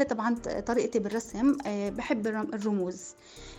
هلا 0.00 0.08
طبعا 0.08 0.34
طريقتي 0.66 0.98
بالرسم 0.98 1.56
آه، 1.66 1.88
بحب 1.90 2.26
الرموز. 2.26 3.14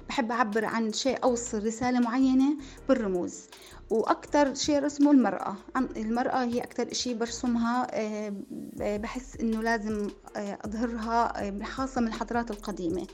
بحب 0.10 0.32
أعبر 0.32 0.66
عن 0.66 0.94
شيء 0.94 1.24
أوصل 1.24 1.66
رسالة 1.66 2.00
معينة 2.00 2.56
بالرموز. 2.90 3.48
وأكتر 3.90 4.54
شيء 4.54 4.84
رسمه 4.84 5.12
المرأة. 5.12 5.56
المرأة 5.98 6.44
هي 6.44 6.60
أكتر 6.64 6.94
شيء 6.94 7.18
برسمها 7.18 7.88
آه، 7.92 8.34
بحس 8.82 9.36
إنه 9.38 9.62
لازم 9.62 10.08
أظهرها 10.36 11.64
خاصة 11.64 12.02
من 12.02 12.08
الحضارات 12.08 12.52
القديمة. 12.52 13.08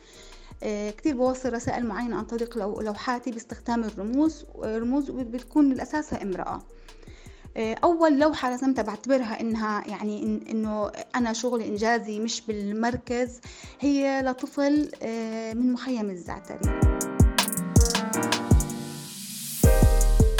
كتير 0.97 1.15
بوصل 1.17 1.53
رسائل 1.53 1.85
معينة 1.85 2.15
عن 2.17 2.25
طريق 2.25 2.57
لوحاتي 2.57 3.31
باستخدام 3.31 3.83
الرموز 3.83 4.45
رموز 4.63 5.11
بتكون 5.11 5.71
الأساسها 5.71 6.23
امرأة. 6.23 6.55
آه، 6.55 6.76
أول 7.57 8.19
لوحة 8.19 8.53
رسمتها 8.53 8.81
بعتبرها 8.81 9.41
إنها 9.41 9.87
يعني 9.87 10.23
إنه 10.51 10.91
أنا 11.15 11.33
شغل 11.33 11.61
إنجازي 11.61 12.19
مش 12.19 12.41
بالمركز 12.41 13.39
هي 13.79 14.21
لطفل 14.21 14.91
آه، 15.03 15.53
من 15.53 15.73
مخيم 15.73 16.09
الزعتري. 16.09 16.79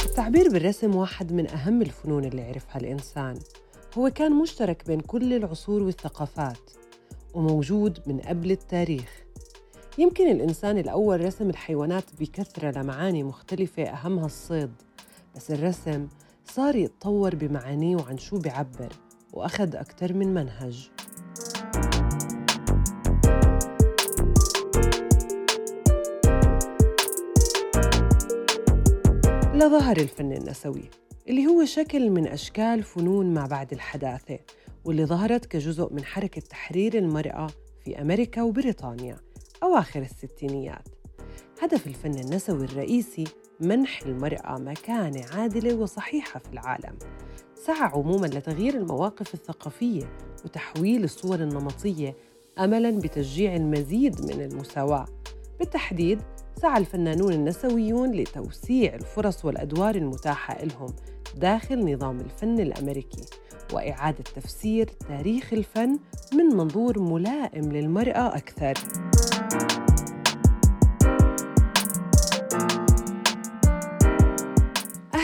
التعبير 0.05 0.49
بالرسم 0.49 0.95
واحد 0.95 1.33
من 1.33 1.49
أهم 1.49 1.81
الفنون 1.81 2.25
اللي 2.25 2.41
عرفها 2.41 2.77
الإنسان. 2.81 3.39
هو 3.97 4.09
كان 4.09 4.31
مشترك 4.31 4.83
بين 4.87 4.99
كل 4.99 5.33
العصور 5.33 5.83
والثقافات 5.83 6.71
وموجود 7.33 7.99
من 8.07 8.19
قبل 8.19 8.51
التاريخ. 8.51 9.09
يمكن 9.97 10.31
الإنسان 10.31 10.77
الأول 10.77 11.25
رسم 11.25 11.49
الحيوانات 11.49 12.03
بكثرة 12.19 12.81
لمعاني 12.81 13.23
مختلفة 13.23 13.83
أهمها 13.83 14.25
الصيد 14.25 14.71
بس 15.35 15.51
الرسم 15.51 16.07
صار 16.51 16.75
يتطور 16.75 17.35
بمعانيه 17.35 17.95
وعن 17.95 18.17
شو 18.17 18.37
بيعبر 18.37 18.93
وأخذ 19.33 19.75
أكثر 19.75 20.13
من 20.13 20.33
منهج. 20.33 20.91
لظهر 29.53 29.97
الفن 29.97 30.31
النسوي 30.31 30.89
اللي 31.27 31.47
هو 31.47 31.65
شكل 31.65 32.09
من 32.09 32.27
أشكال 32.27 32.83
فنون 32.83 33.33
ما 33.33 33.45
بعد 33.45 33.73
الحداثة 33.73 34.39
واللي 34.85 35.05
ظهرت 35.05 35.45
كجزء 35.45 35.93
من 35.93 36.05
حركة 36.05 36.41
تحرير 36.41 36.97
المرأة 36.97 37.47
في 37.83 38.01
أمريكا 38.01 38.41
وبريطانيا 38.41 39.17
أواخر 39.63 40.01
الستينيات. 40.01 40.87
هدف 41.61 41.87
الفن 41.87 42.19
النسوي 42.19 42.65
الرئيسي 42.65 43.23
منح 43.59 44.01
المرأة 44.01 44.57
مكانة 44.59 45.25
عادلة 45.33 45.75
وصحيحة 45.75 46.39
في 46.39 46.53
العالم 46.53 46.97
سعى 47.55 47.89
عموما 47.93 48.27
لتغيير 48.27 48.73
المواقف 48.73 49.33
الثقافية 49.33 50.17
وتحويل 50.45 51.03
الصور 51.03 51.35
النمطية 51.39 52.15
أملا 52.59 52.99
بتشجيع 52.99 53.55
المزيد 53.55 54.21
من 54.21 54.41
المساواة 54.41 55.05
بالتحديد 55.59 56.21
سعى 56.61 56.79
الفنانون 56.79 57.33
النسويون 57.33 58.11
لتوسيع 58.11 58.93
الفرص 58.95 59.45
والأدوار 59.45 59.95
المتاحة 59.95 60.63
لهم 60.63 60.93
داخل 61.35 61.93
نظام 61.93 62.19
الفن 62.19 62.59
الأمريكي 62.59 63.25
وإعادة 63.73 64.23
تفسير 64.35 64.85
تاريخ 64.85 65.53
الفن 65.53 65.99
من 66.33 66.45
منظور 66.45 66.99
ملائم 66.99 67.71
للمرأة 67.71 68.35
أكثر. 68.37 68.73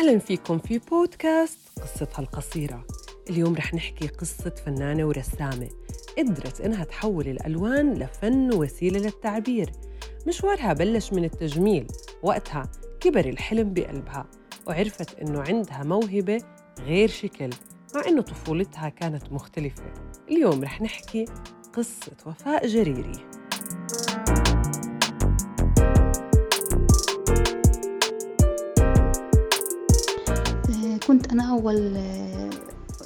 أهلا 0.03 0.19
فيكم 0.19 0.59
في 0.59 0.79
بودكاست 0.79 1.59
قصتها 1.81 2.21
القصيرة. 2.21 2.87
اليوم 3.29 3.55
رح 3.55 3.73
نحكي 3.73 4.07
قصة 4.07 4.49
فنانة 4.65 5.05
ورسامة 5.05 5.69
قدرت 6.17 6.61
إنها 6.61 6.83
تحول 6.83 7.27
الألوان 7.27 7.93
لفن 7.93 8.53
ووسيلة 8.53 8.99
للتعبير. 8.99 9.71
مشوارها 10.27 10.73
بلش 10.73 11.13
من 11.13 11.23
التجميل 11.23 11.87
وقتها 12.23 12.71
كبر 12.99 13.25
الحلم 13.25 13.73
بقلبها 13.73 14.25
وعرفت 14.67 15.19
إنه 15.19 15.41
عندها 15.41 15.83
موهبة 15.83 16.43
غير 16.79 17.09
شكل 17.09 17.49
مع 17.95 18.01
إنه 18.07 18.21
طفولتها 18.21 18.89
كانت 18.89 19.31
مختلفة. 19.31 19.93
اليوم 20.29 20.63
رح 20.63 20.81
نحكي 20.81 21.25
قصة 21.73 22.15
وفاء 22.25 22.67
جريري. 22.67 23.25
كنت 31.07 31.31
أنا 31.31 31.51
أول 31.51 31.95
آه، 31.97 32.49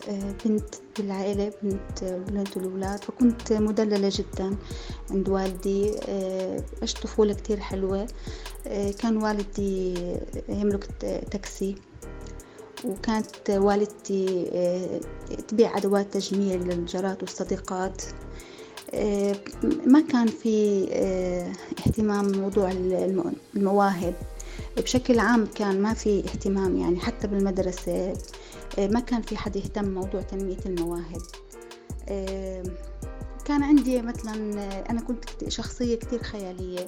آه، 0.10 0.34
بنت 0.46 0.76
بالعائلة 0.98 1.52
بنت 1.64 2.04
بنت 2.04 2.58
الأولاد 2.58 3.04
فكنت 3.04 3.54
مدللة 3.54 4.12
جدا 4.14 4.56
عند 5.12 5.30
والدي 5.30 5.96
آه، 6.10 6.64
عشت 6.82 7.04
طفولة 7.04 7.34
كتير 7.34 7.60
حلوة. 7.60 8.08
كان 9.00 9.18
والدي 9.18 9.94
يملك 10.50 10.86
تاكسي 11.32 11.76
وكانت 12.86 13.50
والدتي 13.50 14.46
تبيع 15.48 15.78
أدوات 15.78 16.14
تجميل 16.14 16.62
للجارات 16.62 17.22
والصديقات. 17.24 18.02
ما 19.86 20.02
كان 20.12 20.28
في 20.28 20.88
اهتمام 21.88 22.32
موضوع 22.32 22.72
المواهب. 23.56 24.14
بشكل 24.82 25.20
عام 25.20 25.46
كان 25.46 25.82
ما 25.82 25.94
في 25.94 26.20
اهتمام 26.20 26.78
يعني 26.78 27.00
حتى 27.00 27.28
بالمدرسة 27.28 28.14
آه، 28.80 28.88
ما 28.88 29.00
كان 29.00 29.22
في 29.22 29.38
حد 29.38 29.56
يهتم 29.56 29.90
موضوع 29.90 30.22
تنمية 30.22 30.58
المواهب. 30.66 31.22
آه، 32.10 32.64
كان 33.46 33.64
عندي 33.64 34.02
مثلا 34.02 34.62
آه، 34.62 34.84
أنا 34.90 35.02
كنت 35.02 35.50
شخصية 35.50 35.96
كتير 35.96 36.24
خيالية 36.24 36.88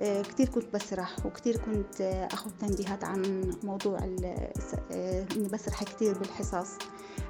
كتير 0.00 0.48
كنت 0.48 0.74
بسرح 0.74 1.26
وكتير 1.26 1.56
كنت 1.56 2.00
أخذ 2.32 2.50
تنبيهات 2.60 3.04
عن 3.04 3.50
موضوع 3.64 3.98
إني 3.98 5.48
بسرح 5.52 5.82
كتير 5.82 6.18
بالحصص 6.18 6.68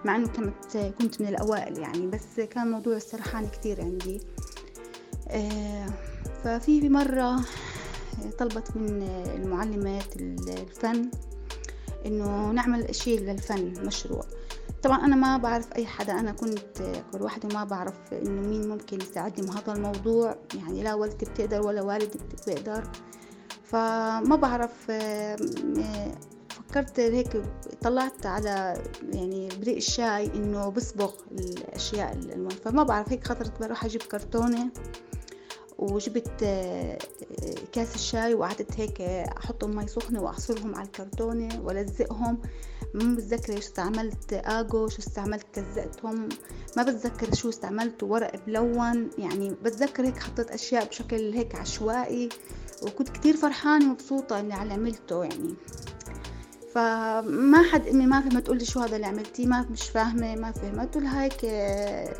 مع 0.04 0.16
إنه 0.16 0.28
كنت 0.28 0.76
كنت 0.76 1.20
من 1.20 1.26
الأوائل 1.28 1.78
يعني 1.78 2.06
بس 2.06 2.40
كان 2.40 2.70
موضوع 2.70 2.96
السرحان 2.96 3.48
كتير 3.48 3.80
عندي. 3.80 4.20
ففي 6.44 6.88
مرة 6.88 7.40
طلبت 8.38 8.76
من 8.76 9.02
المعلمات 9.34 10.16
الفن 10.16 11.10
إنه 12.06 12.50
نعمل 12.50 12.94
شيء 12.94 13.20
للفن 13.20 13.86
مشروع. 13.86 14.24
طبعا 14.82 15.04
أنا 15.06 15.16
ما 15.16 15.36
بعرف 15.36 15.72
أي 15.72 15.86
حدا 15.86 16.20
أنا 16.20 16.32
كنت 16.32 16.82
كل 17.12 17.22
واحدة 17.22 17.48
ما 17.54 17.64
بعرف 17.64 18.12
إنه 18.12 18.48
مين 18.48 18.68
ممكن 18.68 18.98
يساعدني 19.00 19.46
بهذا 19.46 19.72
الموضوع. 19.72 20.36
يعني 20.54 20.82
لا 20.82 20.94
والدتي 20.94 21.26
بتقدر 21.26 21.66
ولا 21.66 21.82
والدي 21.82 22.18
بتقدر. 22.32 22.84
فما 23.64 24.36
بعرف 24.36 24.90
فكرت 26.68 27.00
هيك 27.00 27.42
طلعت 27.80 28.26
على 28.26 28.82
يعني 29.12 29.48
بريق 29.60 29.76
الشاي 29.76 30.26
إنه 30.26 30.68
بصبغ 30.68 31.12
الأشياء 31.32 32.20
فما 32.64 32.82
بعرف 32.82 33.08
هيك 33.08 33.26
خطرت 33.26 33.60
بروح 33.60 33.84
أجيب 33.84 34.02
كرتونة. 34.02 34.70
وجبت 35.80 36.42
آه، 36.42 36.98
كاس 37.72 37.94
الشاي 37.94 38.34
وقعدت 38.34 38.80
هيك 38.80 39.00
أحطهم 39.00 39.76
مي 39.76 39.88
سخنة 39.88 40.22
وأعصرهم 40.22 40.74
على 40.74 40.86
الكرتونة 40.86 41.60
وألزقهم. 41.64 42.38
ما 42.94 43.14
بتذكر 43.14 43.52
شو 43.52 43.58
استعملت 43.58 44.32
آجو 44.32 44.88
شو 44.88 44.98
استعملت 44.98 45.58
لزقتهم. 45.58 46.28
ما 46.76 46.82
بتذكر 46.82 47.34
شو 47.34 47.48
استعملت 47.48 48.02
ورق 48.02 48.32
ملون 48.46 49.10
يعني 49.18 49.50
بتذكر 49.50 50.06
هيك 50.06 50.18
حطيت 50.18 50.50
أشياء 50.50 50.84
بشكل 50.84 51.32
هيك 51.32 51.54
عشوائي. 51.54 52.28
وكنت 52.82 53.08
كتير 53.08 53.36
فرحانة 53.36 53.90
ومبسوطة 53.90 54.40
إني 54.40 54.52
على 54.54 54.72
عملته 54.72 55.24
يعني. 55.24 55.54
فما 56.74 57.62
حد 57.72 57.86
إمي 57.88 58.06
ما 58.06 58.20
فهمت 58.20 58.44
تقول 58.44 58.58
لي 58.58 58.64
شو 58.64 58.80
هذا 58.80 58.96
اللي 58.96 59.06
عملتيه 59.06 59.46
ما 59.46 59.66
مش 59.70 59.82
فاهمة 59.82 60.34
ما 60.34 60.52
فهمت. 60.52 60.96
قلت 60.96 61.04
هيك 61.04 61.44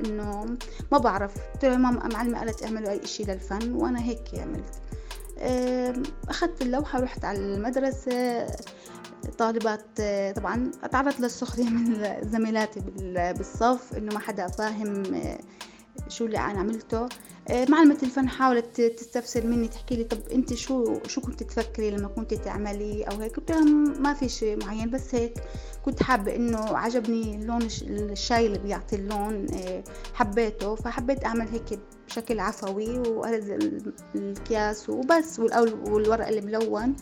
إنه 0.05 0.57
ما 0.93 0.99
بعرف. 0.99 1.35
قلت 1.55 1.65
لها 1.65 1.77
ماما 1.77 2.09
معلمة 2.13 2.39
قالت 2.39 2.63
اعملوا 2.63 2.91
أي 2.91 3.07
شيء 3.07 3.27
للفن 3.27 3.73
وأنا 3.73 4.03
هيك 4.03 4.23
عملت. 4.35 4.83
أخذت 6.29 6.63
اللوحة 6.63 7.01
ورحت 7.01 7.25
على 7.25 7.39
المدرسة. 7.39 8.47
طالبات 9.39 10.01
طبعا 10.37 10.71
تعرضت 10.93 11.21
للسخرية 11.21 11.69
من 11.77 12.07
زميلاتي 12.23 12.81
بالصف 13.39 13.97
إنه 13.97 14.15
ما 14.15 14.21
حدا 14.21 14.47
فاهم 14.47 15.03
شو 16.09 16.27
اللي 16.27 16.39
أنا 16.39 16.59
عملته. 16.61 17.09
آه، 17.49 17.67
معلمة 17.69 17.99
الفن 18.03 18.29
حاولت 18.29 18.81
تستفسر 18.81 19.47
مني 19.47 19.69
تحكي 19.69 19.97
لي 19.97 20.05
طب 20.05 20.19
أنت 20.33 20.55
شو 20.55 20.99
شو 21.07 21.21
كنت 21.21 21.43
تفكري 21.43 21.91
لما 21.91 22.09
كنت 22.09 22.35
تعملي 22.35 23.03
أو 23.05 23.17
هيك. 23.21 23.37
قلت 23.37 23.51
لها 23.51 23.65
ما 23.99 24.15
في 24.15 24.29
شيء 24.29 24.65
معين 24.65 24.91
بس 24.91 25.15
هيك. 25.15 25.35
كنت 25.85 26.03
حابة 26.03 26.37
إنه 26.37 26.59
عجبني 26.59 27.45
لون 27.45 27.63
الشاي 27.83 28.47
اللي 28.47 28.59
بيعطي 28.59 28.97
اللون 28.97 29.47
آه، 29.55 29.85
حبيته. 30.15 30.75
فحبيت 30.75 31.25
أعمل 31.25 31.49
هيك 31.49 31.81
بشكل 32.09 32.41
عفوي 32.41 32.99
وارز 32.99 33.51
الكياس 34.15 34.91
وبس 34.91 35.39
والورق 35.39 36.27
اللي 36.29 36.41
ملون 36.41 36.97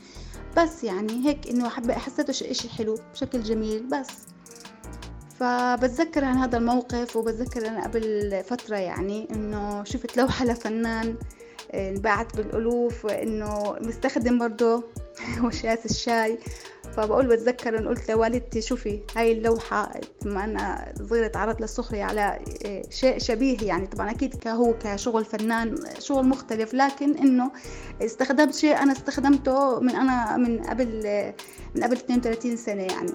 بس 0.57 0.85
يعني 0.85 1.27
هيك 1.27 1.49
إنه 1.49 1.69
حبيت 1.69 1.97
حسيته 1.97 2.33
شيء 2.33 2.71
حلو 2.71 2.99
بشكل 3.13 3.43
جميل 3.43 3.87
بس. 3.87 4.07
فبتذكر 5.39 6.25
عن 6.25 6.37
هذا 6.37 6.59
الموقف 6.59 7.17
وبتذكر 7.17 7.69
أنا 7.69 7.85
قبل 7.85 8.43
فترة 8.45 8.77
يعني 8.77 9.29
إنه 9.35 9.85
شفت 9.85 10.17
لوحة 10.17 10.45
لفنان 10.45 11.17
آه، 11.71 11.91
انباعت 11.91 12.37
بالألوف 12.37 13.05
وإنه 13.05 13.77
مستخدم 13.81 14.39
برضه 14.39 14.85
وشاس 15.45 15.85
الشاي. 15.85 16.39
فبقول 16.97 17.27
بتذكر 17.27 17.79
ان 17.79 17.89
قلت 17.89 18.11
لوالدتي 18.11 18.61
شوفي 18.61 19.01
هاي 19.17 19.33
اللوحة 19.33 20.01
لما 20.25 20.45
أنا 20.45 20.93
صغيرة 21.09 21.27
تعرضت 21.27 21.61
للسخرية 21.61 22.05
على 22.05 22.39
آه، 22.67 22.83
شيء 22.91 23.19
شبيه 23.19 23.57
يعني. 23.63 23.87
طبعا 23.87 24.11
أكيد 24.11 24.35
كهو 24.35 24.75
كشغل 24.83 25.25
فنان 25.25 25.77
شغل 25.99 26.29
مختلف 26.29 26.75
لكن 26.75 27.17
إنه 27.17 27.51
استخدمت 28.03 28.55
شيء 28.55 28.77
أنا 28.77 28.93
استخدمته 28.93 29.81
من 29.81 29.97
أنا 29.97 30.37
من 30.37 30.63
قبل 30.63 31.03
من 31.75 31.85
قبل 31.85 31.97
32 31.97 32.57
سنة 32.57 32.83
يعني. 32.83 33.13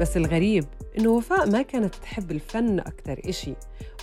بس 0.00 0.16
الغريب 0.16 0.64
إنه 0.98 1.10
وفاء 1.10 1.50
ما 1.50 1.62
كانت 1.62 1.94
تحب 1.94 2.30
الفن 2.30 2.80
أكتر 2.80 3.20
إشي 3.24 3.54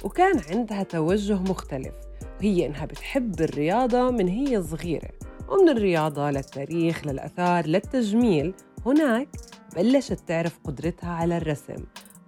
وكان 0.03 0.41
عندها 0.51 0.83
توجه 0.83 1.39
مختلف 1.39 1.93
وهي 2.39 2.65
إنها 2.65 2.85
بتحب 2.85 3.41
الرياضة 3.41 4.09
من 4.11 4.27
هي 4.27 4.63
صغيرة 4.63 5.09
ومن 5.49 5.69
الرياضة 5.69 6.31
للتاريخ 6.31 7.07
للأثار 7.07 7.67
للتجميل. 7.67 8.53
هناك 8.85 9.27
بلشت 9.75 10.19
تعرف 10.27 10.59
قدرتها 10.63 11.09
على 11.09 11.37
الرسم 11.37 11.83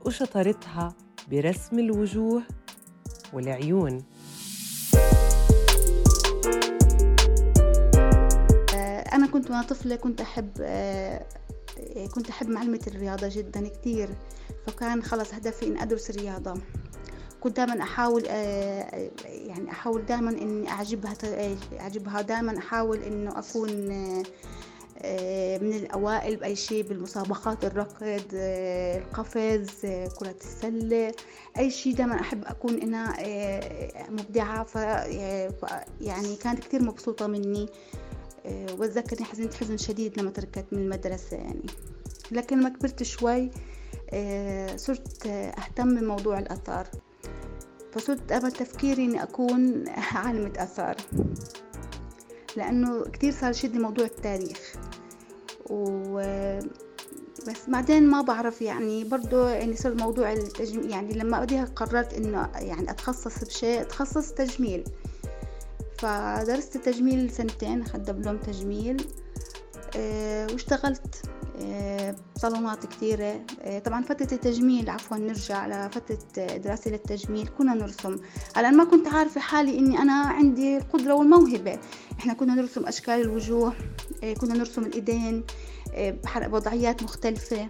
وشطارتها 0.05 0.93
برسم 1.31 1.79
الوجوه 1.79 2.41
والعيون. 3.33 4.03
أنا 9.13 9.27
كنت 9.27 9.51
وأنا 9.51 9.61
طفلة 9.61 9.95
كنت 9.95 10.21
أحب 10.21 10.51
كنت 12.15 12.29
أحب 12.29 12.49
معلمة 12.49 12.79
الرياضة 12.87 13.27
جدا 13.27 13.67
كتير 13.67 14.09
فكان 14.67 15.03
خلص 15.03 15.33
هدفي 15.33 15.67
إن 15.67 15.77
أدرس 15.77 16.09
الرياضة 16.09 16.53
كنت 17.41 17.57
دائما 17.57 17.83
أحاول 17.83 18.25
يعني 18.25 19.71
أحاول 19.71 20.05
دائما 20.05 20.29
إني 20.29 20.69
أعجبها 20.69 21.13
أعجبها. 21.79 22.21
دائما 22.21 22.57
أحاول 22.57 22.97
إنه 23.03 23.39
أكون 23.39 23.69
من 25.61 25.73
الأوائل 25.73 26.35
بأي 26.35 26.55
شيء 26.55 26.83
بالمسابقات 26.83 27.65
الركض 27.65 28.21
القفز 28.33 29.69
كرة 30.19 30.35
السلة 30.41 31.11
أي 31.57 31.71
شيء. 31.71 31.95
دائما 31.95 32.19
أحب 32.21 32.45
أكون 32.45 32.81
أنا 32.81 33.13
مبدعة 34.09 34.63
ف 34.63 34.75
يعني 36.01 36.35
كانت 36.35 36.59
كتير 36.59 36.83
مبسوطة 36.83 37.27
مني. 37.27 37.69
وبتذكر 38.47 39.17
أني 39.17 39.25
حزنت 39.25 39.53
حزن 39.53 39.77
شديد 39.77 40.19
لما 40.19 40.31
تركت 40.31 40.65
من 40.71 40.79
المدرسة 40.79 41.37
يعني. 41.37 41.65
لكن 42.31 42.59
لما 42.59 42.69
كبرت 42.69 43.03
شوي 43.03 43.51
صرت 44.75 45.27
أهتم 45.27 45.99
بموضوع 45.99 46.39
الآثار. 46.39 46.87
فصرت 47.91 48.31
أمل 48.31 48.51
تفكيري 48.51 49.05
إني 49.05 49.23
أكون 49.23 49.89
عالمة 50.15 50.53
آثار. 50.57 50.95
لأنه 52.55 53.03
كتير 53.03 53.31
صار 53.31 53.51
يشدني 53.51 53.79
موضوع 53.79 54.05
التاريخ. 54.05 54.75
و 55.69 56.21
بس 57.47 57.69
بعدين 57.69 58.07
ما 58.07 58.21
بعرف 58.21 58.61
يعني 58.61 59.03
برضو 59.03 59.47
يعني 59.47 59.75
صار 59.75 59.93
موضوع 59.93 60.33
التجميل 60.33 60.91
يعني 60.91 61.13
لما 61.13 61.39
بديها 61.39 61.65
قررت 61.65 62.13
إنه 62.13 62.49
يعني 62.55 62.91
أتخصص 62.91 63.43
بشيء 63.43 63.81
أتخصص 63.81 64.31
تجميل. 64.31 64.83
فدرست 65.97 66.77
تجميل 66.77 67.31
سنتين 67.31 67.81
أخذت 67.81 68.09
دبلوم 68.09 68.37
تجميل. 68.37 69.07
أه 69.95 70.47
واشتغلت 70.51 71.15
أه 71.61 72.15
صالونات 72.35 72.85
كثيرة 72.85 73.41
أه 73.61 73.79
طبعا 73.79 74.03
فترة 74.03 74.27
التجميل 74.31 74.89
عفوا 74.89 75.17
نرجع 75.17 75.57
على 75.57 75.89
فترة 75.91 76.57
دراستي 76.57 76.89
للتجميل 76.89 77.47
كنا 77.57 77.73
نرسم. 77.73 78.17
هلأ 78.55 78.69
ما 78.71 78.83
كنت 78.83 79.07
عارفة 79.07 79.41
حالي 79.41 79.79
إني 79.79 79.99
أنا 79.99 80.13
عندي 80.13 80.77
القدرة 80.77 81.13
والموهبة. 81.13 81.79
إحنا 82.19 82.33
كنا 82.33 82.55
نرسم 82.55 82.85
أشكال 82.85 83.21
الوجوه 83.21 83.73
كنا 84.41 84.53
نرسم 84.53 84.83
الإيدين 84.83 85.43
بوضعيات 86.35 87.03
مختلفة. 87.03 87.69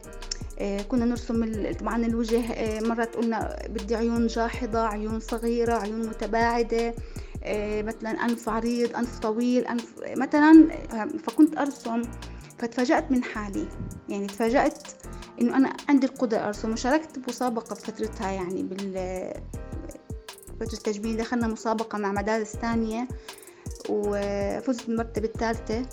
كنا 0.90 1.06
نرسم 1.06 1.74
طبعا 1.80 2.06
الوجه 2.06 2.42
مرات 2.82 3.16
قلنا 3.16 3.60
بدي 3.70 3.96
عيون 3.96 4.28
جاحظة 4.28 4.80
عيون 4.80 5.20
صغيرة 5.20 5.74
عيون 5.74 6.08
متباعدة. 6.08 6.94
مثلا 7.82 8.10
أنف 8.10 8.50
عريض 8.50 8.96
أنف 8.96 9.20
طويل 9.20 9.68
أنف 9.68 9.94
مثلا 10.18 10.68
فكنت 11.24 11.58
أرسم 11.58 12.02
فتفاجأت 12.60 13.12
من 13.12 13.24
حالي. 13.24 13.68
يعني 14.10 14.28
تفاجأت 14.28 14.88
إنه 15.42 15.58
أنا 15.58 15.78
عندي 15.90 16.08
القدرة 16.08 16.38
أرسم 16.38 16.72
وشاركت 16.72 17.20
بمسابقة 17.20 17.76
بفترتها 17.76 18.32
يعني 18.32 18.64
بال 18.64 19.34
فترة 20.60 20.74
التجميل 20.74 21.18
دخلنا 21.18 21.48
مسابقة 21.48 21.98
مع 21.98 22.12
مدارس 22.12 22.52
تانية 22.52 23.08
وفزت 23.90 24.88
بالمرتبة 24.88 25.28
الثالثة. 25.28 25.86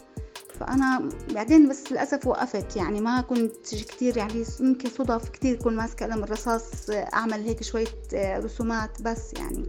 فأنا 0.61 1.09
بعدين 1.31 1.69
بس 1.69 1.93
للأسف 1.93 2.27
وقفت. 2.27 2.77
يعني 2.77 3.01
ما 3.01 3.21
كنت 3.21 3.75
كتير 3.75 4.17
يعني 4.17 4.45
يمكن 4.61 4.91
صدف 4.91 5.29
كتير 5.29 5.57
كون 5.57 5.77
ماسكة 5.77 6.07
قلم 6.07 6.25
الرصاص 6.25 6.91
أعمل 6.91 7.45
هيك 7.45 7.63
شوية 7.63 7.87
رسومات 8.15 9.03
بس 9.03 9.33
يعني. 9.39 9.67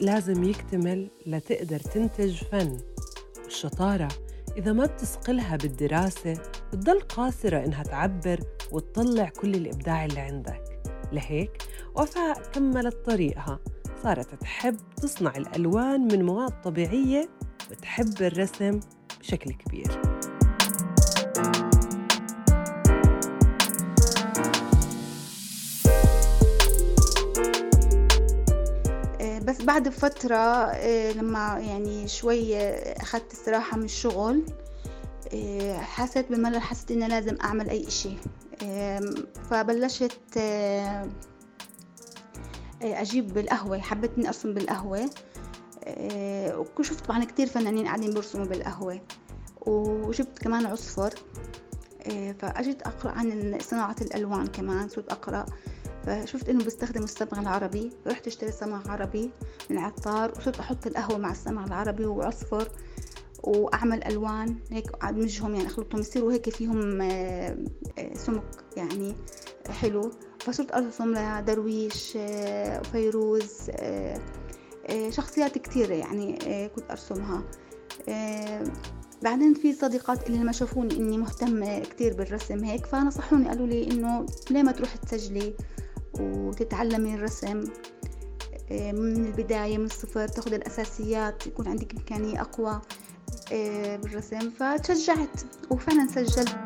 لازم 0.00 0.44
يكتمل 0.44 1.10
لتقدر 1.26 1.80
تنتج 1.80 2.34
فن. 2.34 2.78
والشطارة 3.44 4.08
إذا 4.56 4.72
ما 4.72 4.86
بتسقلها 4.86 5.56
بالدراسة 5.56 6.42
بتضل 6.72 7.00
قاصرة 7.00 7.64
إنها 7.64 7.82
تعبر 7.82 8.40
وتطلع 8.72 9.28
كل 9.28 9.54
الإبداع 9.54 10.04
اللي 10.04 10.20
عندك. 10.20 10.62
لهيك 11.12 11.62
وفاء 11.96 12.42
كملت 12.52 12.96
طريقها. 13.06 13.58
صارت 14.02 14.34
تحب 14.34 14.76
تصنع 14.96 15.36
الألوان 15.36 16.00
من 16.00 16.24
مواد 16.24 16.62
طبيعية 16.62 17.28
وتحب 17.70 18.22
الرسم 18.22 18.80
بشكل 19.20 19.52
كبير. 19.52 20.07
بعد 29.68 29.88
فترة 29.88 30.72
لما 31.12 31.58
يعني 31.58 32.08
شوي 32.08 32.58
أخذت 32.82 33.32
استراحة 33.32 33.76
من 33.76 33.84
الشغل 33.84 34.44
حسيت 35.76 36.32
بملل 36.32 36.60
حسيت 36.60 36.90
إني 36.90 37.08
لازم 37.08 37.36
أعمل 37.44 37.70
أي 37.70 37.88
إشي. 37.88 38.10
فبلشت 39.50 40.38
أجيب 42.82 43.34
بالقهوة. 43.34 43.80
حبيت 43.80 44.10
إني 44.18 44.26
أرسم 44.26 44.54
بالقهوة 44.54 45.10
وشفت 46.78 47.06
طبعا 47.06 47.24
كتير 47.24 47.46
فنانين 47.46 47.86
قاعدين 47.86 48.10
بيرسموا 48.10 48.44
بالقهوة. 48.46 49.00
وجبت 49.66 50.38
كمان 50.38 50.66
عصفر 50.66 51.14
فأجيت 52.38 52.82
أقرأ 52.82 53.10
عن 53.10 53.58
صناعة 53.62 53.96
الألوان 54.00 54.46
كمان 54.46 54.88
صرت 54.88 55.12
أقرأ 55.12 55.46
فشفت 56.06 56.48
إنه 56.48 56.64
بيستخدموا 56.64 57.04
الصبغ 57.04 57.38
العربي 57.38 57.90
رحت 58.06 58.26
اشتريت 58.26 58.54
صبغ 58.54 58.90
عربي 58.90 59.30
من 59.70 59.78
العطار 59.78 60.32
وصرت 60.38 60.60
أحط 60.60 60.86
القهوة 60.86 61.18
مع 61.18 61.30
الصبغ 61.30 61.64
العربي 61.64 62.06
وعصفر 62.06 62.68
وأعمل 63.42 64.04
ألوان 64.04 64.56
هيك 64.72 64.86
أدمجهم 65.02 65.54
يعني 65.54 65.66
أخلطهم 65.66 66.00
يصيروا 66.00 66.32
هيك 66.32 66.50
فيهم 66.50 66.98
سمك 68.14 68.44
يعني 68.76 69.14
حلو. 69.68 70.10
فصرت 70.40 70.72
أرسم 70.72 71.14
لدرويش 71.14 72.18
وفيروز 72.80 73.52
شخصيات 75.10 75.58
كتيرة 75.58 75.94
يعني 75.94 76.38
كنت 76.76 76.90
أرسمها. 76.90 77.42
بعدين 79.22 79.54
في 79.54 79.72
صديقات 79.72 80.26
اللي 80.26 80.38
لما 80.38 80.52
شافوني 80.52 80.96
إني 80.96 81.18
مهتمة 81.18 81.78
كتير 81.78 82.14
بالرسم 82.14 82.64
هيك 82.64 82.86
فنصحوني 82.86 83.48
قالوا 83.48 83.66
لي 83.66 83.90
إنه 83.90 84.26
ليه 84.50 84.62
ما 84.62 84.72
تروحي 84.72 84.98
تسجلي؟ 84.98 85.54
وتتعلمي 86.20 87.14
الرسم 87.14 87.64
من 88.70 89.26
البداية 89.26 89.78
من 89.78 89.84
الصفر 89.84 90.28
تاخد 90.28 90.52
الأساسيات 90.52 91.46
يكون 91.46 91.68
عندك 91.68 91.94
إمكانية 91.94 92.40
أقوى 92.40 92.80
بالرسم. 94.02 94.50
فتشجعت 94.50 95.40
وفعلا 95.70 96.08
سجلت. 96.08 96.58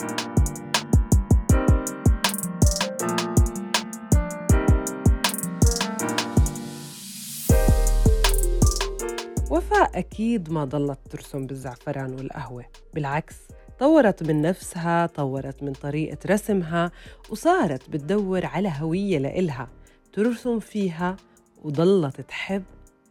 وفاء 9.51 9.99
أكيد 9.99 10.53
ما 10.53 10.65
ضلت 10.65 10.99
ترسم 11.11 11.47
بالزعفران 11.47 12.15
والقهوة 12.15 12.65
بالعكس 12.95 13.35
طورت 13.79 14.23
من 14.23 14.43
نفسها 14.43 15.07
طورت 15.07 15.63
من 15.63 15.73
طريقة 15.73 16.19
رسمها 16.27 16.91
وصارت 17.31 17.91
بتدور 17.91 18.47
على 18.47 18.73
هوية 18.81 19.19
لإلها 19.19 19.69
ترسم 20.13 20.61
فيها 20.61 21.17
وضلت 21.65 22.21
تحب 22.21 22.63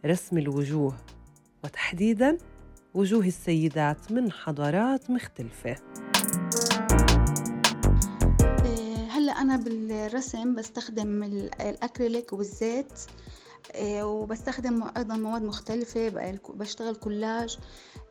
رسم 0.06 0.38
الوجوه. 0.38 0.96
وتحديداً 1.64 2.38
وجوه 2.94 3.26
السيدات 3.26 4.12
من 4.12 4.32
حضارات 4.32 5.10
مختلفة. 5.10 5.76
إيه، 8.64 9.06
هلأ 9.10 9.32
أنا 9.32 9.56
بالرسم 9.56 10.54
بستخدم 10.54 11.22
الأكريليك 11.60 12.32
والزيت. 12.32 12.92
وبستخدم 13.80 14.90
أيضا 14.96 15.16
مواد 15.16 15.42
مختلفة 15.42 16.08
بشتغل 16.48 16.94
كولاج 16.94 17.58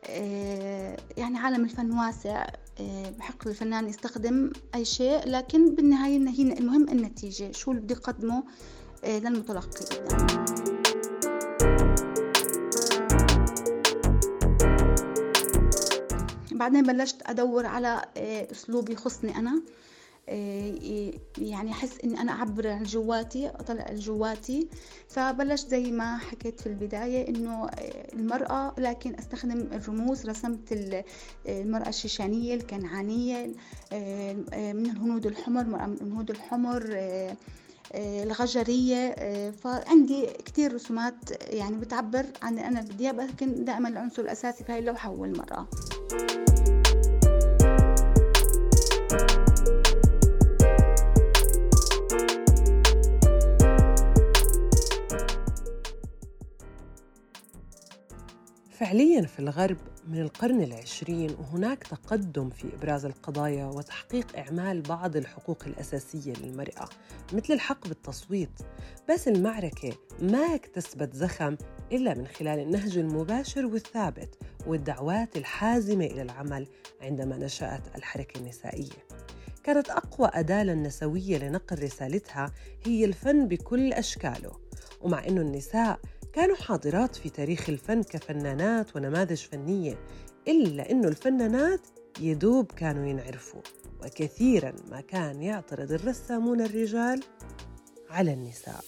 إيه، 0.08 0.96
يعني 1.16 1.38
عالم 1.38 1.64
الفن 1.64 1.98
واسع 1.98 2.46
بحق 3.18 3.48
الفنان 3.48 3.88
يستخدم 3.88 4.52
أي 4.74 4.84
شيء 4.84 5.28
لكن 5.28 5.74
بالنهاية 5.74 6.16
المهم 6.58 6.88
النتيجة 6.88 7.52
شو 7.52 7.70
اللي 7.70 7.82
بده 7.82 7.94
يقدمه 7.94 8.42
للمتلقي. 9.04 9.86
بعدين 16.52 16.82
بلشت 16.82 17.22
أدور 17.26 17.66
على 17.66 18.02
آه، 18.16 18.48
اسلوب 18.52 18.90
يخصني 18.90 19.38
آه، 19.38 19.62
يعني 20.28 21.70
أحس 21.70 21.98
إني 22.04 22.20
أنا 22.20 22.32
أعبر 22.32 22.68
عن 22.68 22.82
جواتي 22.82 23.48
أطلع 23.48 23.86
جواتي. 23.92 24.68
فبلشت 25.08 25.68
زي 25.68 25.90
ما 25.90 26.16
حكيت 26.18 26.60
في 26.60 26.66
البداية 26.66 27.28
إنه 27.28 27.66
آه، 27.66 28.12
المرأة 28.12 28.74
لكن 28.78 29.14
أستخدم 29.14 29.68
الرموز 29.72 30.26
رسمت 30.26 30.72
المرأة 31.48 31.88
الشيشانية 31.88 32.54
الكنعانية 32.54 33.46
من 34.72 34.86
الهنود 34.90 35.26
الحمر 35.26 35.64
من 35.64 35.96
الهنود 36.00 36.30
الحمر 36.30 36.82
الغجرية 37.94 39.14
فعندي 39.50 40.26
كتير 40.26 40.74
رسومات 40.74 41.14
يعني 41.54 41.76
بتعبر 41.76 42.26
عن 42.42 42.58
أنا 42.58 42.80
بدي 42.80 43.10
لكن 43.10 43.64
دائما 43.64 43.88
العنصر 43.88 44.22
الأساسي 44.22 44.64
في 44.64 44.72
هاي 44.72 44.78
اللوحة 44.78 45.08
هو 45.08 45.24
المرأة. 45.24 45.66
فعليا 58.82 59.22
في 59.22 59.38
الغرب 59.38 59.76
من 60.08 60.20
القرن 60.20 60.62
العشرين 60.62 61.30
وهناك 61.30 61.82
تقدم 61.82 62.50
في 62.50 62.74
إبراز 62.74 63.04
القضايا 63.04 63.66
وتحقيق 63.66 64.38
إعمال 64.38 64.80
بعض 64.80 65.16
الحقوق 65.16 65.64
الأساسية 65.66 66.32
للمرأة 66.32 66.88
مثل 67.32 67.52
الحق 67.52 67.88
بالتصويت. 67.88 68.50
بس 69.10 69.28
المعركة 69.28 69.92
ما 70.22 70.54
اكتسبت 70.54 71.14
زخم 71.14 71.56
إلا 71.92 72.14
من 72.14 72.26
خلال 72.26 72.58
النهج 72.58 72.98
المباشر 72.98 73.66
والثابت 73.66 74.38
والدعوات 74.66 75.36
الحازمة 75.36 76.04
إلى 76.04 76.22
العمل 76.22 76.66
عندما 77.02 77.36
نشأت 77.36 77.82
الحركة 77.96 78.38
النسائية. 78.40 79.06
كانت 79.64 79.90
أقوى 79.90 80.30
أداة 80.34 80.62
للنسوية 80.64 81.38
لنقل 81.38 81.82
رسالتها 81.82 82.52
هي 82.84 83.04
الفن 83.04 83.48
بكل 83.48 83.92
أشكاله. 83.92 84.62
ومع 85.02 85.26
أنه 85.26 85.40
النساء 85.40 85.98
كانوا 86.32 86.56
حاضرات 86.56 87.16
في 87.16 87.30
تاريخ 87.30 87.68
الفن 87.68 88.02
كفنانات 88.02 88.96
ونماذج 88.96 89.36
فنية 89.36 89.98
إلا 90.48 90.90
أنه 90.90 91.08
الفنانات 91.08 91.80
يدوب 92.20 92.72
كانوا 92.72 93.06
ينعرفوا 93.06 93.60
وكثيرا 94.02 94.72
ما 94.90 95.00
كان 95.00 95.42
يعترض 95.42 95.92
الرسامون 95.92 96.60
الرجال 96.60 97.22
على 98.10 98.32
النساء. 98.32 98.84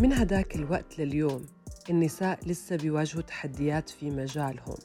من 0.00 0.12
هداك 0.12 0.56
الوقت 0.56 0.98
لليوم 0.98 1.46
النساء 1.90 2.38
لسه 2.46 2.76
بيواجهوا 2.76 3.22
تحديات 3.22 3.90
في 3.90 4.10
مجالهم. 4.10 4.76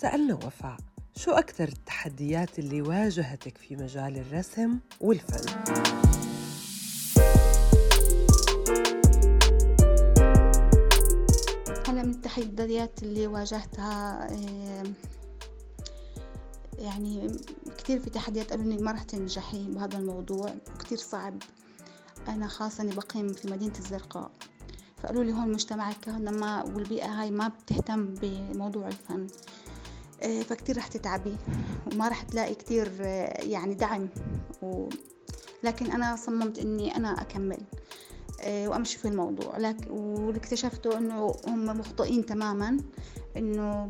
سألنا 0.00 0.34
وفاء 0.34 0.76
شو 1.16 1.30
أكثر 1.30 1.68
التحديات 1.68 2.58
اللي 2.58 2.82
واجهتك 2.82 3.58
في 3.58 3.76
مجال 3.76 4.18
الرسم 4.18 4.78
والفن؟ 5.00 5.50
هلا 11.88 12.02
من 12.02 12.10
التحديات 12.10 13.02
اللي 13.02 13.26
واجهتها 13.26 14.28
يعني 16.78 17.36
كثير 17.78 17.98
في 18.00 18.10
تحديات 18.10 18.50
قالوا 18.50 18.64
لي 18.64 18.82
ما 18.82 18.92
رح 18.92 19.02
تنجحي 19.02 19.66
بهذا 19.66 19.98
الموضوع 19.98 20.54
كثير 20.80 20.98
صعب 20.98 21.42
أنا 22.28 22.48
خاصة 22.48 22.82
إني 22.82 22.94
بقيم 22.94 23.32
في 23.32 23.50
مدينة 23.50 23.78
الزرقاء 23.78 24.30
فقالوا 25.02 25.24
لي 25.24 25.32
هون 25.32 25.52
مجتمعك 25.52 26.08
ما 26.08 26.62
والبيئة 26.62 27.06
هاي 27.06 27.30
ما 27.30 27.48
بتهتم 27.48 28.14
بموضوع 28.14 28.88
الفن 28.88 29.26
فكتير 30.22 30.76
رح 30.76 30.86
تتعبي 30.86 31.36
وما 31.92 32.08
رح 32.08 32.22
تلاقي 32.22 32.54
كتير 32.54 32.92
آه، 33.00 33.42
يعني 33.42 33.74
دعم 33.74 34.08
و... 34.62 34.88
لكن 35.62 35.90
أنا 35.90 36.16
صممت 36.16 36.58
إني 36.58 36.96
أنا 36.96 37.20
أكمل 37.22 37.58
آه، 38.40 38.68
وأمشي 38.68 38.98
في 38.98 39.08
الموضوع. 39.08 39.58
لكن 39.58 39.90
واللي 39.90 40.38
اكتشفته 40.38 40.98
إنه 40.98 41.34
هم 41.46 41.64
مخطئين 41.64 42.26
تماما 42.26 42.76
إنه 43.36 43.88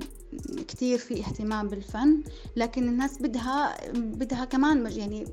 كتير 0.68 0.98
في 0.98 1.20
اهتمام 1.20 1.68
بالفن. 1.68 2.22
لكن 2.56 2.88
الناس 2.88 3.22
بدها 3.22 3.76
بدها 3.94 4.44
كمان 4.44 4.92
يعني 4.92 5.24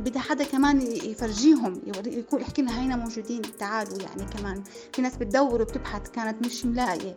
بدها 0.00 0.22
حدا 0.22 0.44
كمان 0.44 0.82
يفرجيهم 0.82 1.82
يكون 2.06 2.40
يحكي 2.40 2.62
لها 2.62 2.80
هينا 2.82 2.96
موجودين 2.96 3.42
تعالوا 3.58 3.98
يعني 4.02 4.24
كمان. 4.24 4.62
في 4.92 5.02
ناس 5.02 5.16
بتدور 5.16 5.62
وبتبحث 5.62 6.10
كانت 6.10 6.46
مش 6.46 6.66
ملاقية. 6.66 7.16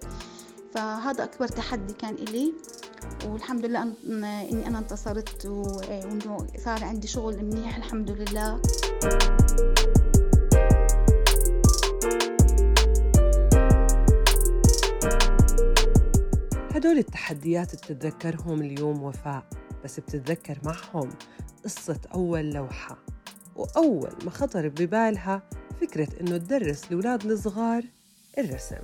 فهذا 0.73 1.23
أكبر 1.23 1.47
تحدي 1.47 1.93
كان 1.93 2.13
إلي. 2.13 2.53
والحمد 3.25 3.65
لله 3.65 3.81
إني 4.51 4.67
أنا 4.67 4.79
انتصرت 4.79 5.45
وإنه 5.45 6.47
صار 6.65 6.83
عندي 6.83 7.07
شغل 7.07 7.45
منيح 7.45 7.77
الحمد 7.77 8.11
لله. 8.11 8.61
هدول 16.75 16.97
التحديات 16.97 17.75
بتتذكرهم 17.75 18.61
اليوم 18.61 19.03
وفاء 19.03 19.43
بس 19.83 19.99
بتتذكر 19.99 20.59
معهم 20.63 21.09
قصة 21.63 21.99
أول 22.13 22.49
لوحة. 22.49 22.97
وأول 23.55 24.09
ما 24.25 24.31
خطر 24.31 24.67
ببالها 24.69 25.41
فكرة 25.81 26.07
إنه 26.21 26.37
تدرس 26.37 26.83
الأولاد 26.83 27.25
الصغار 27.25 27.83
الرسم. 28.37 28.81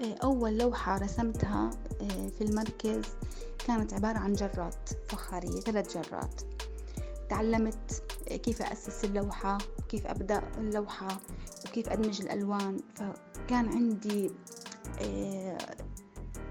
إيه، 0.00 0.14
أول 0.22 0.58
لوحة 0.58 0.98
رسمتها 0.98 1.70
إيه، 1.70 1.85
في 2.38 2.40
المركز 2.40 3.04
كانت 3.66 3.94
عبارة 3.94 4.18
عن 4.18 4.32
جرات 4.32 4.88
فخارية 5.08 5.60
ثلاث 5.60 5.98
جرات. 5.98 6.40
تعلمت 7.28 8.02
كيف 8.42 8.62
أسس 8.62 9.04
اللوحة 9.04 9.58
كيف 9.88 10.06
أبدأ 10.06 10.42
اللوحة 10.58 11.08
وكيف 11.66 11.88
أدمج 11.88 12.22
الألوان. 12.22 12.80
فكان 12.94 13.68
عندي 13.68 14.30
إيه، 15.00 15.58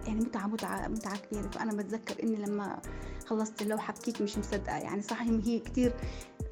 يعني 0.08 0.20
متعة 0.20 0.48
متعة 0.48 0.88
متعة 0.88 1.18
كبيرة. 1.18 1.50
فأنا 1.50 1.74
بتذكر 1.74 2.24
إني 2.24 2.36
لما 2.36 2.82
خلصت 3.25 3.62
اللوحة 3.62 3.94
بكيت 3.94 4.22
مش 4.22 4.38
مصدقة. 4.38 4.78
يعني 4.78 5.02
صحيح 5.02 5.30
هي 5.46 5.60
كتير 5.60 5.94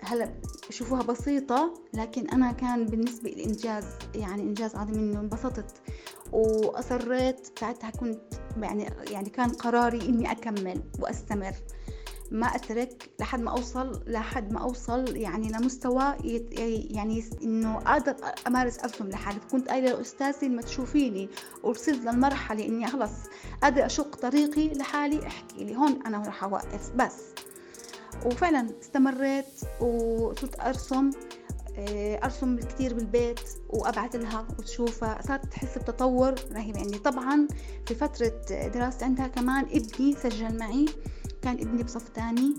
هلا 0.01 0.33
شوفوها 0.69 1.03
بسيطة 1.03 1.73
لكن 1.93 2.29
أنا 2.29 2.51
كان 2.51 2.85
بالنسبة 2.85 3.29
لي 3.29 3.45
إنجاز 3.45 3.85
يعني 4.15 4.41
إنجاز 4.41 4.75
عظيم 4.75 4.95
إنه 4.95 5.19
انبسطت. 5.19 5.81
وأصريت 6.31 7.59
ساعتها 7.59 7.89
كنت 7.89 8.33
يعني 8.61 8.89
يعني 9.11 9.29
كان 9.29 9.49
قراري 9.49 10.01
إني 10.01 10.31
أكمل 10.31 10.81
وأستمر. 10.99 11.53
ما 12.31 12.47
أترك 12.47 13.09
لحد 13.19 13.41
ما 13.41 13.51
أوصل 13.51 14.03
لحد 14.07 14.51
ما 14.51 14.59
أوصل 14.59 15.17
يعني 15.17 15.51
لمستوى 15.51 16.15
يعني 16.23 17.23
إنه 17.43 17.77
أقدر 17.77 18.15
أمارس 18.47 18.79
أرسم 18.79 19.09
لحالي 19.09 19.39
كنت 19.51 19.69
قايلة 19.69 19.91
لأستاذي 19.91 20.47
لما 20.47 20.61
تشوفيني 20.61 21.29
وصلت 21.63 22.05
للمرحلة 22.05 22.65
إني 22.65 22.87
خلص 22.87 23.11
قادرة 23.63 23.85
أشق 23.85 24.15
طريقي 24.15 24.67
لحالي 24.67 25.27
أحكي 25.27 25.63
لي 25.63 25.75
هون 25.75 25.99
أنا 26.05 26.17
راح 26.17 26.43
أوقف 26.43 26.91
بس. 26.95 27.21
وفعلا 28.25 28.67
استمريت 28.81 29.45
وصرت 29.81 30.59
أرسم. 30.59 31.09
آه، 31.09 31.42
أرسم 32.23 32.57
كثير 32.57 32.93
بالبيت 32.93 33.39
وأبعث 33.69 34.15
لها 34.15 34.47
وتشوفها. 34.59 35.21
صارت 35.21 35.45
تحس 35.45 35.77
بتطور 35.77 36.35
رهيب. 36.51 36.75
يعني 36.75 36.97
طبعا 36.97 37.47
في 37.85 37.95
فترة 37.95 38.31
دراستي 38.67 39.05
عندها 39.05 39.27
كمان 39.27 39.65
ابني 39.65 40.13
سجل 40.13 40.57
معي. 40.59 40.85
كان 41.41 41.53
ابني 41.53 41.83
بصف 41.83 42.09
تاني. 42.09 42.53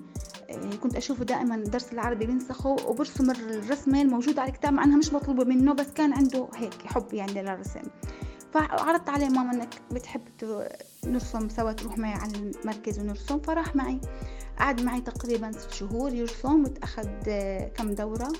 آه، 0.51 0.77
كنت 0.83 0.97
أشوفه 0.97 1.25
دائما 1.25 1.57
درس 1.57 1.93
العربي 1.93 2.27
بينسخه 2.27 2.71
وبرسم 2.71 3.31
الرسمة 3.31 4.03
الموجودة 4.03 4.43
على 4.43 4.51
الكتاب 4.51 4.73
مع 4.73 4.85
أنها 4.85 4.97
مش 4.97 5.13
مطلوبة 5.13 5.45
منه 5.45 5.73
بس 5.75 5.87
كان 5.95 6.13
عنده 6.13 6.49
هيك 6.55 6.75
حب 6.87 7.15
يعني 7.15 7.43
للرسم. 7.43 7.83
فعرضت 8.53 9.09
عليه 9.09 9.29
ماما 9.29 9.53
إنك 9.53 9.75
بتحب 9.93 10.21
نرسم 11.07 11.49
سوا 11.49 11.73
تروح 11.73 11.99
معي 11.99 12.13
على 12.13 12.33
المركز 12.35 12.99
ونرسم. 12.99 13.39
فراح 13.41 13.77
معي. 13.77 14.01
قعد 14.59 14.81
معي 14.81 15.01
تقريبا 15.01 15.53
ست 15.53 15.71
شهور 15.71 16.13
يرسم 16.13 16.65
وتأخذ 16.65 17.09
آه، 17.29 17.69
كم 17.69 17.95
دورة. 17.95 18.33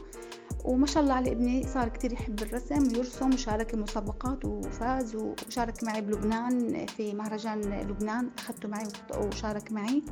وما 0.65 0.87
شاء 0.87 1.03
الله 1.03 1.15
على 1.15 1.33
ابني 1.33 1.67
صار 1.69 1.89
كتير 1.89 2.13
يحب 2.13 2.43
الرسم 2.43 2.89
ويرسم 2.97 3.35
وشارك 3.35 3.75
المسابقات 3.75 4.45
وفاز 4.45 5.17
وشارك 5.17 5.85
معي 5.85 6.01
بلبنان 6.01 6.87
في 6.87 7.15
مهرجان 7.15 7.61
لبنان 7.61 8.31
أخذته 8.39 8.69
معي 8.69 8.87
وشارك 9.17 9.73
معي. 9.73 10.03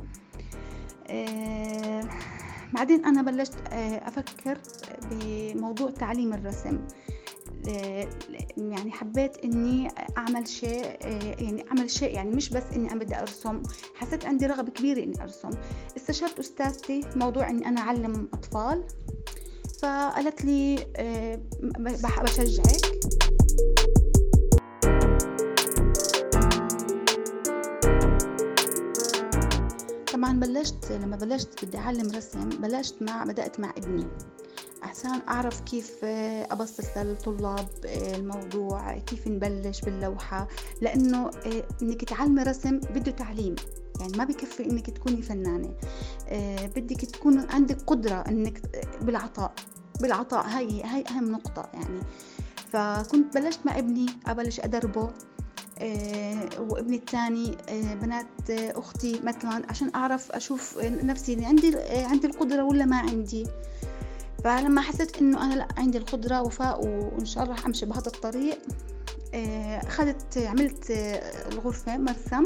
آه 1.07 2.03
بعدين 2.73 3.05
أنا 3.05 3.21
بلشت 3.21 3.53
آه 3.71 4.07
أفكر 4.07 4.57
بموضوع 5.11 5.89
تعليم 5.91 6.33
الرسم. 6.33 6.79
يعني 8.57 8.91
حبيت 8.91 9.37
إني 9.37 9.87
أعمل 10.17 10.47
شيء 10.47 10.97
يعني 11.39 11.65
أعمل 11.67 11.89
شيء 11.89 12.15
يعني 12.15 12.29
مش 12.29 12.49
بس 12.49 12.63
إني 12.75 12.91
أنا 12.91 12.99
بدي 12.99 13.19
أرسم 13.19 13.61
حسيت 13.95 14.25
عندي 14.25 14.45
رغبة 14.45 14.71
كبيرة 14.71 15.03
إني 15.03 15.21
أرسم. 15.21 15.49
استشرت 15.97 16.39
أستاذتي 16.39 17.01
موضوع 17.15 17.49
إني 17.49 17.67
أنا 17.67 17.81
أعلم 17.81 18.29
أطفال. 18.33 18.83
فقالت 19.83 20.45
لي 20.45 20.85
آه، 20.95 21.39
بشجعك. 22.23 22.81
طبعا 30.13 30.39
بلشت 30.39 30.91
لما 30.91 31.15
بلشت 31.15 31.65
بدي 31.65 31.77
أعلم 31.77 32.11
رسم 32.15 32.49
بلشت 32.49 32.95
مع 33.01 33.23
بدأت 33.23 33.59
مع 33.59 33.73
ابني. 33.77 34.07
عشان 34.83 35.21
أعرف 35.27 35.61
كيف 35.61 36.03
أبسط 36.03 36.97
للطلاب 36.97 37.67
الموضوع 37.85 38.97
كيف 38.97 39.27
نبلش 39.27 39.81
باللوحة. 39.81 40.47
لأنه 40.81 41.31
إنك 41.81 42.03
تعلمي 42.03 42.43
رسم 42.43 42.79
بده 42.79 43.11
تعليم. 43.11 43.55
يعني 43.99 44.17
ما 44.17 44.23
بكفي 44.23 44.65
إنك 44.65 44.89
تكوني 44.89 45.21
فنانة. 45.21 45.73
بدك 46.75 47.05
تكون 47.05 47.39
عندك 47.49 47.81
قدرة 47.87 48.23
إنك 48.27 48.61
بالعطاء. 49.01 49.53
بالعطاء. 50.01 50.47
هاي 50.47 50.83
هاي 50.83 51.03
اهم 51.09 51.31
نقطه 51.31 51.69
يعني. 51.73 51.99
فكنت 52.71 53.37
بلشت 53.37 53.59
مع 53.65 53.77
ابني 53.79 54.05
أبلش 54.27 54.59
أدربه 54.59 55.09
وابني 56.59 56.95
الثاني 56.95 57.57
بنات 58.01 58.49
أختي 58.49 59.21
مثلا 59.23 59.65
عشان 59.69 59.91
أعرف 59.95 60.31
أشوف 60.31 60.77
نفسي 60.83 61.45
عندي 61.45 61.77
عندي 61.91 62.27
القدرة 62.27 62.63
ولا 62.63 62.85
ما 62.85 62.97
عندي. 62.97 63.47
فلما 64.43 64.81
حسيت 64.81 65.17
إنه 65.17 65.45
أنا 65.45 65.53
لأ 65.53 65.67
عندي 65.77 65.97
القدرة 65.97 66.41
وفاء 66.41 66.87
وإن 66.87 67.25
شاء 67.25 67.43
الله 67.43 67.65
أمشي 67.65 67.85
بهذا 67.85 68.07
الطريق 68.07 68.59
آه، 69.33 69.77
أخذت 69.77 70.37
عملت 70.37 70.91
آه، 70.91 71.49
الغرفة 71.51 71.97
مرسم 71.97 72.43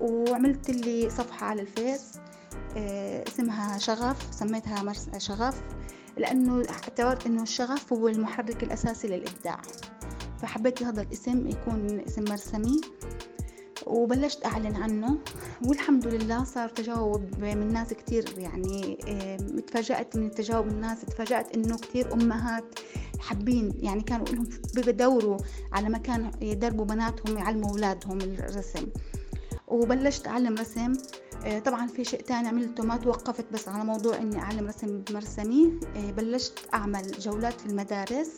وعملت 0.00 0.70
لي 0.70 1.10
صفحة 1.10 1.46
على 1.46 1.62
الفيس 1.62 2.12
آه، 2.76 3.24
اسمها 3.28 3.78
شغف 3.78 4.16
سميتها 4.30 4.92
شغف. 5.18 5.60
لأنه 6.16 6.62
اعتبرت 6.70 7.26
إنه 7.26 7.42
الشغف 7.42 7.92
هو 7.92 8.08
المحرك 8.08 8.62
الأساسي 8.62 9.08
للإبداع. 9.08 9.60
فحبيت 10.38 10.82
هذا 10.82 11.02
الاسم 11.02 11.46
يكون 11.46 12.00
اسم 12.00 12.24
مرسمي 12.28 12.80
وبلشت 13.86 14.46
أعلن 14.46 14.76
عنه. 14.76 15.18
والحمد 15.66 16.06
لله 16.06 16.44
صار 16.44 16.68
تجاوب 16.68 17.44
من 17.44 17.72
ناس 17.72 17.92
كتير 17.92 18.38
يعني 18.38 18.98
تفاجأت 19.66 20.16
من 20.16 20.30
تجاوب 20.30 20.68
الناس 20.68 21.00
تفاجأت 21.00 21.56
إنه 21.56 21.76
كتير 21.76 22.12
أمهات 22.12 22.64
حابين 23.18 23.72
يعني 23.80 24.02
كانوا 24.02 24.26
لهم 24.26 24.48
بدوروا 24.76 25.38
على 25.72 25.88
مكان 25.88 26.30
يدربوا 26.40 26.84
بناتهم 26.84 27.38
يعلموا 27.38 27.70
أولادهم 27.70 28.20
الرسم. 28.20 28.86
وبلشت 29.68 30.28
أعلم 30.28 30.54
رسم. 30.54 30.92
طبعا 31.64 31.86
في 31.86 32.04
شيء 32.04 32.20
تاني 32.20 32.48
عملته 32.48 32.84
ما 32.84 32.96
توقفت 32.96 33.44
بس 33.52 33.68
على 33.68 33.84
موضوع 33.84 34.16
إني 34.16 34.38
أعلم 34.38 34.68
رسم 34.68 34.98
بمرسمي 35.00 35.80
آه، 35.96 36.10
بلشت 36.10 36.58
أعمل 36.74 37.10
جولات 37.18 37.60
في 37.60 37.66
المدارس 37.66 38.28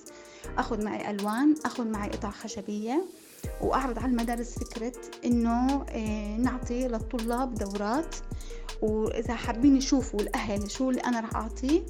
آخذ 0.58 0.84
معي 0.84 1.10
ألوان 1.10 1.54
آخذ 1.64 1.88
معي 1.88 2.08
قطع 2.08 2.30
خشبية 2.30 3.04
وأعرض 3.60 3.98
على 3.98 4.12
المدارس 4.12 4.58
فكرة 4.58 4.92
إنه 5.24 5.86
آه، 5.90 6.36
نعطي 6.36 6.88
للطلاب 6.88 7.54
دورات. 7.54 8.16
وإذا 8.82 9.34
حابين 9.34 9.76
يشوفوا 9.76 10.20
الأهل 10.20 10.70
شو 10.70 10.90
اللي 10.90 11.00
أنا 11.00 11.20
راح 11.20 11.36
اعطيه 11.36 11.86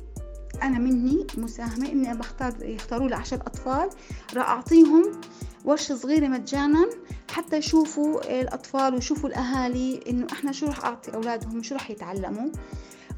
أنا 0.62 0.78
مني 0.78 1.26
مساهمة 1.38 1.88
إني 1.88 2.14
بختار 2.14 2.54
يختاروا 2.60 3.08
لي 3.08 3.14
عشر 3.14 3.36
أطفال 3.36 3.90
راح 4.34 4.48
أعطيهم 4.48 5.20
ورشة 5.64 5.94
صغيرة 5.94 6.28
مجانا 6.28 6.90
حتى 7.34 7.56
يشوفوا 7.56 8.40
الأطفال 8.40 8.94
ويشوفوا 8.94 9.28
الأهالي 9.28 10.00
إنه 10.10 10.26
إحنا 10.32 10.52
شو 10.52 10.66
رح 10.66 10.84
أعطي 10.84 11.14
أولادهم 11.14 11.62
شو 11.62 11.74
رح 11.74 11.90
يتعلموا. 11.90 12.50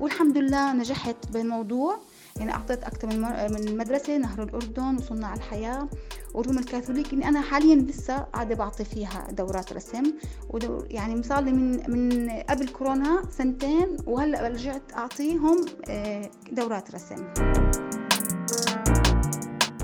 والحمد 0.00 0.38
لله 0.38 0.72
نجحت 0.72 1.16
بالموضوع. 1.32 2.00
يعني 2.36 2.52
أعطيت 2.52 2.84
أكثر 2.84 3.06
من 3.08 3.20
من 3.52 3.76
مدرسة 3.76 4.16
نهر 4.16 4.42
الأردن 4.42 4.96
وصناع 4.96 5.34
الحياة 5.34 5.88
وروم 6.34 6.58
الكاثوليك. 6.58 7.12
إني 7.12 7.28
أنا 7.28 7.40
حاليا 7.40 7.74
لسه 7.74 8.18
قاعدة 8.18 8.54
بعطي 8.54 8.84
فيها 8.84 9.28
دورات 9.30 9.72
رسم. 9.72 10.02
ودور 10.50 10.86
يعني 10.90 11.22
صار 11.22 11.44
لي 11.44 11.52
من 11.52 11.90
من 11.90 12.30
قبل 12.30 12.68
كورونا 12.68 13.22
سنتين 13.38 13.96
وهلأ 14.06 14.48
رجعت 14.48 14.92
أعطيهم 14.92 15.64
آه، 15.88 16.30
دورات 16.52 16.94
رسم. 16.94 17.32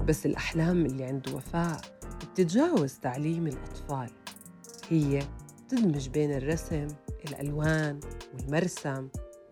بس 0.08 0.26
الأحلام 0.26 0.86
اللي 0.86 1.04
عند 1.04 1.28
وفاء 1.28 1.80
بتتجاوز 2.20 2.94
تعليم 3.02 3.46
الأطفال. 3.46 4.21
هي 4.92 5.22
تدمج 5.68 6.08
بين 6.08 6.32
الرسم 6.32 6.86
الألوان 7.28 8.00
والمرسم 8.34 9.08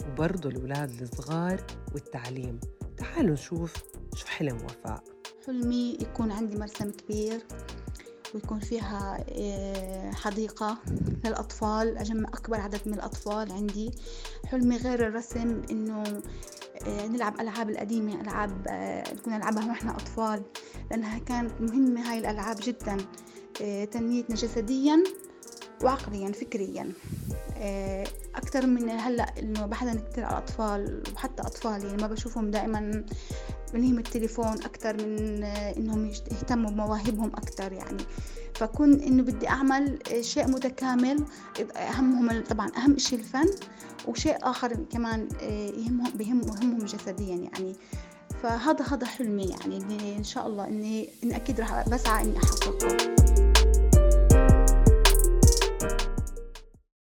وبرضه 0.08 0.48
الأولاد 0.48 1.02
الصغار 1.02 1.60
والتعليم. 1.94 2.60
تعالوا 2.96 3.32
نشوف 3.32 3.74
شو 4.14 4.26
حلم 4.26 4.56
وفاء. 4.56 5.04
حلمي 5.46 5.98
يكون 6.00 6.32
عندي 6.32 6.56
مرسم 6.56 6.90
كبير 6.90 7.46
ويكون 8.34 8.58
فيها 8.58 9.24
آه، 9.28 10.10
حديقة 10.10 10.78
للأطفال 11.24 11.98
أجمع 11.98 12.28
أكبر 12.28 12.60
عدد 12.60 12.80
من 12.86 12.94
الأطفال 12.94 13.52
عندي. 13.52 13.90
حلمي 14.46 14.76
غير 14.76 15.06
الرسم 15.06 15.62
إنه 15.70 16.02
آه، 16.86 17.06
نلعب 17.06 17.40
ألعاب 17.40 17.70
القديمة 17.70 18.20
ألعاب 18.20 18.66
آه، 18.68 19.04
نلعبها 19.26 19.68
وإحنا 19.68 19.90
أطفال 19.96 20.42
لأنها 20.90 21.18
كانت 21.18 21.60
مهمة 21.60 22.10
هاي 22.10 22.18
الألعاب 22.18 22.56
جدا 22.62 22.96
تنميتنا 23.90 24.36
جسديا. 24.36 25.04
وعقليا 25.84 26.32
فكريا. 26.32 26.92
أكثر 28.34 28.66
من 28.66 28.90
هلأ 28.90 29.38
إنه 29.38 29.66
بحدا 29.66 30.00
كتير 30.10 30.24
على 30.24 30.38
الأطفال 30.38 31.02
وحتى 31.14 31.42
أطفالي 31.42 31.86
يعني 31.86 32.02
ما 32.02 32.08
بشوفهم 32.08 32.50
دائما 32.50 33.04
بنهم 33.74 33.98
التليفون 33.98 34.46
أكثر 34.46 35.06
من 35.06 35.44
إنهم 35.44 36.06
يهتموا 36.06 36.70
بمواهبهم 36.70 37.28
أكثر 37.28 37.72
يعني. 37.72 38.02
فكون 38.54 39.00
إنه 39.00 39.22
بدي 39.22 39.48
أعمل 39.48 39.98
شيء 40.20 40.48
متكامل 40.48 41.24
أهمهم 41.76 42.44
طبعا 42.44 42.70
أهم 42.76 42.98
شيء 42.98 43.18
الفن 43.18 43.50
وشيء 44.08 44.36
آخر 44.42 44.76
كمان 44.90 45.28
يهمهم 45.76 46.12
بهم 46.14 46.40
مهمهم 46.46 46.78
جسديا 46.78 47.36
يعني. 47.36 47.74
فهذا 48.42 48.84
هذا 48.84 49.06
حلمي 49.06 49.44
يعني 49.44 50.16
إن 50.16 50.24
شاء 50.24 50.46
الله 50.46 50.68
إني 50.68 51.08
إني 51.24 51.36
أكيد 51.36 51.60
راح 51.60 51.88
بسعى 51.88 52.24
إني 52.24 52.38
أحققه. 52.38 53.19